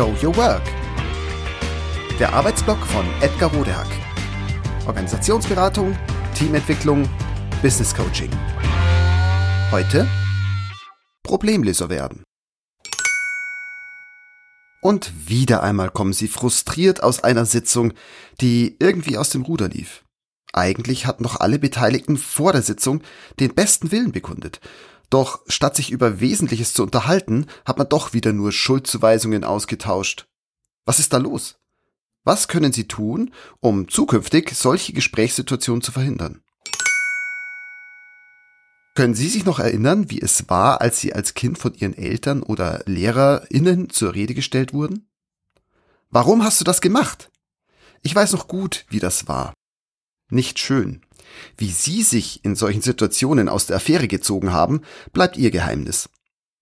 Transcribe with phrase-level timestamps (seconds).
[0.00, 0.62] Show Your Work.
[2.18, 3.86] Der Arbeitsblock von Edgar Rodehack.
[4.86, 5.94] Organisationsberatung,
[6.34, 7.06] Teamentwicklung,
[7.60, 8.30] Business Coaching.
[9.70, 10.08] Heute
[11.22, 12.22] Problemlöser werden.
[14.80, 17.92] Und wieder einmal kommen sie frustriert aus einer Sitzung,
[18.40, 20.02] die irgendwie aus dem Ruder lief.
[20.54, 23.02] Eigentlich hatten doch alle Beteiligten vor der Sitzung
[23.38, 24.60] den besten Willen bekundet.
[25.10, 30.28] Doch statt sich über Wesentliches zu unterhalten, hat man doch wieder nur Schuldzuweisungen ausgetauscht.
[30.84, 31.58] Was ist da los?
[32.22, 36.42] Was können Sie tun, um zukünftig solche Gesprächssituationen zu verhindern?
[38.94, 42.42] Können Sie sich noch erinnern, wie es war, als Sie als Kind von Ihren Eltern
[42.42, 45.08] oder LehrerInnen zur Rede gestellt wurden?
[46.10, 47.30] Warum hast du das gemacht?
[48.02, 49.54] Ich weiß noch gut, wie das war
[50.30, 51.02] nicht schön.
[51.56, 56.08] Wie Sie sich in solchen Situationen aus der Affäre gezogen haben, bleibt Ihr Geheimnis.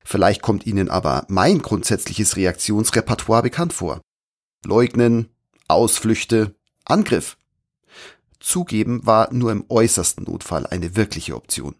[0.04, 4.00] Vielleicht kommt Ihnen aber mein grundsätzliches Reaktionsrepertoire bekannt vor.
[4.64, 5.28] Leugnen,
[5.69, 7.36] Ausflüchte, Angriff.
[8.41, 11.74] Zugeben war nur im äußersten Notfall eine wirkliche Option.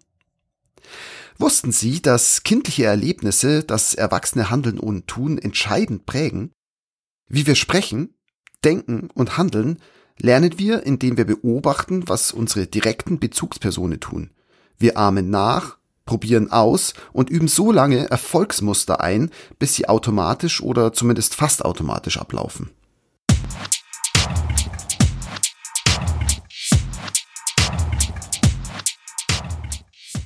[1.39, 6.53] Wussten Sie, dass kindliche Erlebnisse das erwachsene Handeln und Tun entscheidend prägen?
[7.29, 8.15] Wie wir sprechen,
[8.65, 9.81] denken und handeln,
[10.21, 14.31] lernen wir, indem wir beobachten, was unsere direkten Bezugspersonen tun.
[14.79, 20.93] Wir ahmen nach, probieren aus und üben so lange Erfolgsmuster ein, bis sie automatisch oder
[20.93, 22.71] zumindest fast automatisch ablaufen.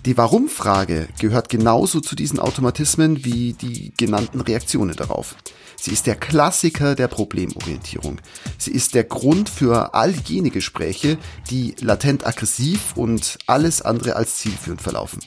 [0.05, 5.37] Die Warum-Frage gehört genauso zu diesen Automatismen wie die genannten Reaktionen darauf.
[5.85, 8.21] Sie ist der Klassiker der Problemorientierung.
[8.57, 11.19] Sie ist der Grund für all jene Gespräche,
[11.51, 15.19] die latent aggressiv und alles andere als zielführend verlaufen.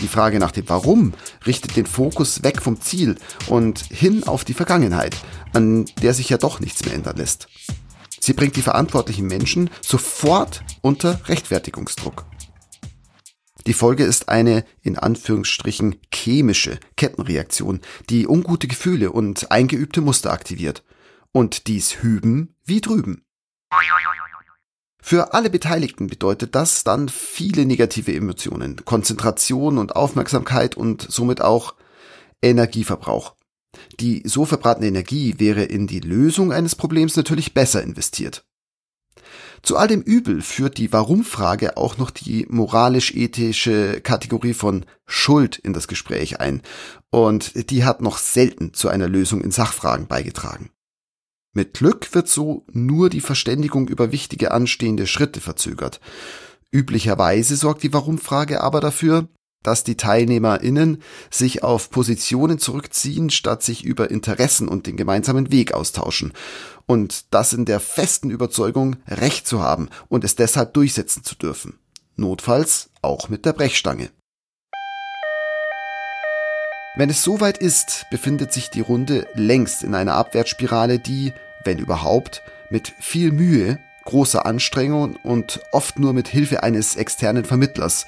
[0.00, 1.12] Die Frage nach dem Warum
[1.46, 3.14] richtet den Fokus weg vom Ziel
[3.46, 5.14] und hin auf die Vergangenheit,
[5.52, 7.46] an der sich ja doch nichts mehr ändern lässt.
[8.18, 12.24] Sie bringt die verantwortlichen Menschen sofort unter Rechtfertigungsdruck.
[13.66, 17.80] Die Folge ist eine in Anführungsstrichen chemische Kettenreaktion,
[18.10, 20.82] die ungute Gefühle und eingeübte Muster aktiviert.
[21.32, 23.24] Und dies hüben wie drüben.
[25.04, 31.74] Für alle Beteiligten bedeutet das dann viele negative Emotionen, Konzentration und Aufmerksamkeit und somit auch
[32.40, 33.34] Energieverbrauch.
[33.98, 38.44] Die so verbratene Energie wäre in die Lösung eines Problems natürlich besser investiert.
[39.62, 45.72] Zu all dem Übel führt die Warum-Frage auch noch die moralisch-ethische Kategorie von Schuld in
[45.72, 46.62] das Gespräch ein.
[47.10, 50.70] Und die hat noch selten zu einer Lösung in Sachfragen beigetragen.
[51.54, 56.00] Mit Glück wird so nur die Verständigung über wichtige anstehende Schritte verzögert.
[56.70, 59.28] Üblicherweise sorgt die Warum-Frage aber dafür,
[59.62, 65.72] dass die TeilnehmerInnen sich auf Positionen zurückziehen, statt sich über Interessen und den gemeinsamen Weg
[65.72, 66.32] austauschen.
[66.86, 71.78] Und das in der festen Überzeugung, Recht zu haben und es deshalb durchsetzen zu dürfen.
[72.16, 74.10] Notfalls auch mit der Brechstange.
[76.94, 81.32] Wenn es soweit ist, befindet sich die Runde längst in einer Abwärtsspirale, die,
[81.64, 88.06] wenn überhaupt, mit viel Mühe, großer Anstrengung und oft nur mit Hilfe eines externen Vermittlers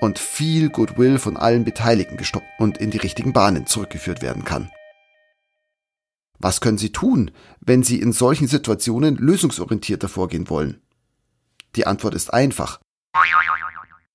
[0.00, 4.70] und viel Goodwill von allen Beteiligten gestoppt und in die richtigen Bahnen zurückgeführt werden kann.
[6.38, 7.30] Was können Sie tun,
[7.60, 10.80] wenn Sie in solchen Situationen lösungsorientierter vorgehen wollen?
[11.76, 12.80] Die Antwort ist einfach.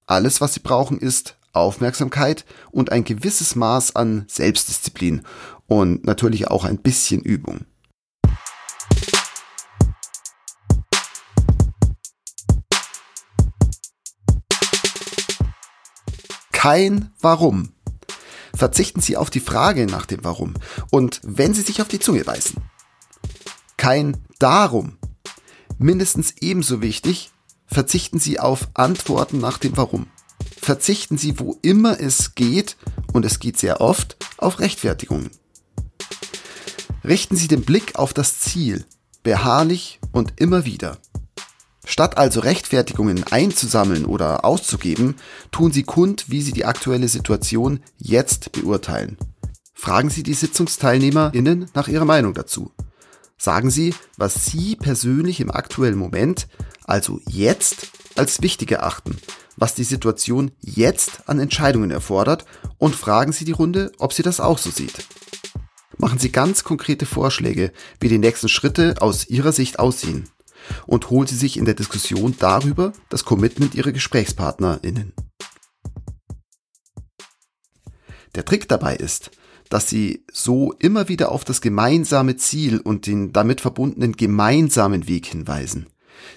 [0.07, 5.21] Alles, was Sie brauchen, ist Aufmerksamkeit und ein gewisses Maß an Selbstdisziplin
[5.67, 7.65] und natürlich auch ein bisschen Übung.
[16.65, 17.73] Kein Warum.
[18.55, 20.55] Verzichten Sie auf die Frage nach dem Warum
[20.89, 22.55] und wenn Sie sich auf die Zunge beißen.
[23.77, 24.97] Kein Darum.
[25.77, 27.29] Mindestens ebenso wichtig,
[27.67, 30.07] verzichten Sie auf Antworten nach dem Warum.
[30.59, 32.77] Verzichten Sie, wo immer es geht,
[33.13, 35.29] und es geht sehr oft, auf Rechtfertigungen.
[37.03, 38.85] Richten Sie den Blick auf das Ziel,
[39.21, 40.97] beharrlich und immer wieder.
[41.85, 45.15] Statt also Rechtfertigungen einzusammeln oder auszugeben,
[45.51, 49.17] tun Sie kund, wie Sie die aktuelle Situation jetzt beurteilen.
[49.73, 52.71] Fragen Sie die SitzungsteilnehmerInnen nach ihrer Meinung dazu.
[53.37, 56.47] Sagen Sie, was Sie persönlich im aktuellen Moment,
[56.85, 59.17] also jetzt, als wichtig erachten,
[59.57, 62.45] was die Situation jetzt an Entscheidungen erfordert
[62.77, 65.05] und fragen Sie die Runde, ob sie das auch so sieht.
[65.97, 70.29] Machen Sie ganz konkrete Vorschläge, wie die nächsten Schritte aus Ihrer Sicht aussehen
[70.85, 75.13] und holt sie sich in der Diskussion darüber das Commitment ihrer GesprächspartnerInnen.
[78.35, 79.31] Der Trick dabei ist,
[79.69, 85.25] dass sie so immer wieder auf das gemeinsame Ziel und den damit verbundenen gemeinsamen Weg
[85.25, 85.87] hinweisen.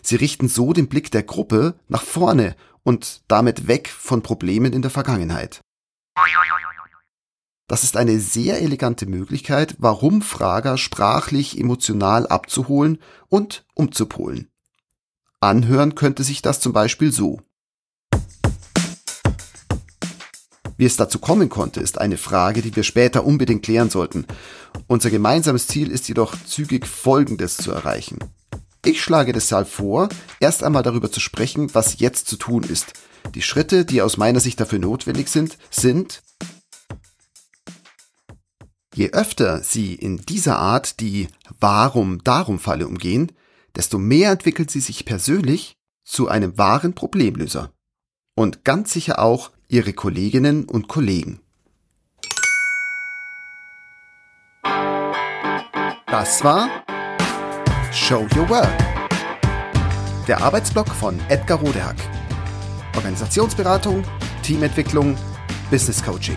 [0.02, 4.82] Sie richten so den Blick der Gruppe nach vorne und damit weg von Problemen in
[4.82, 5.60] der Vergangenheit.
[7.68, 12.98] Das ist eine sehr elegante Möglichkeit, warum Frager sprachlich emotional abzuholen
[13.28, 14.48] und umzupolen.
[15.38, 17.42] Anhören könnte sich das zum Beispiel so.
[20.78, 24.26] Wie es dazu kommen konnte, ist eine Frage, die wir später unbedingt klären sollten.
[24.86, 28.18] Unser gemeinsames Ziel ist jedoch zügig Folgendes zu erreichen.
[28.84, 30.08] Ich schlage deshalb vor,
[30.40, 32.94] erst einmal darüber zu sprechen, was jetzt zu tun ist.
[33.34, 36.22] Die Schritte, die aus meiner Sicht dafür notwendig sind, sind
[38.98, 41.28] Je öfter Sie in dieser Art die
[41.60, 43.30] Warum-Darum-Falle umgehen,
[43.76, 47.70] desto mehr entwickelt Sie sich persönlich zu einem wahren Problemlöser.
[48.34, 51.40] Und ganz sicher auch Ihre Kolleginnen und Kollegen.
[56.08, 56.68] Das war
[57.92, 58.78] Show Your Work.
[60.26, 61.98] Der Arbeitsblock von Edgar Rodehack.
[62.96, 64.02] Organisationsberatung,
[64.42, 65.16] Teamentwicklung,
[65.70, 66.36] Business Coaching.